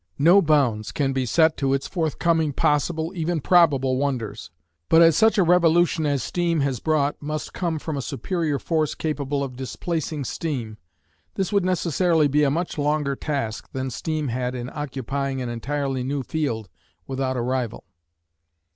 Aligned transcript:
No 0.17 0.41
bounds 0.41 0.91
can 0.91 1.13
be 1.13 1.27
set 1.27 1.57
to 1.57 1.75
its 1.75 1.87
forthcoming 1.87 2.53
possible, 2.53 3.13
even 3.15 3.39
probable, 3.39 3.97
wonders, 3.97 4.49
but 4.89 4.99
as 4.99 5.15
such 5.15 5.37
a 5.37 5.43
revolution 5.43 6.07
as 6.07 6.23
steam 6.23 6.61
has 6.61 6.79
brought 6.79 7.21
must 7.21 7.53
come 7.53 7.77
from 7.77 7.95
a 7.97 8.01
superior 8.01 8.57
force 8.57 8.95
capable 8.95 9.43
of 9.43 9.55
displacing 9.55 10.23
steam, 10.25 10.79
this 11.35 11.53
would 11.53 11.63
necessarily 11.65 12.27
be 12.27 12.41
a 12.43 12.49
much 12.49 12.79
longer 12.79 13.15
task 13.15 13.69
than 13.73 13.91
steam 13.91 14.29
had 14.29 14.55
in 14.55 14.71
occupying 14.73 15.39
an 15.39 15.49
entirely 15.49 16.01
new 16.03 16.23
field 16.23 16.67
without 17.05 17.37
a 17.37 17.41
rival. 17.43 17.83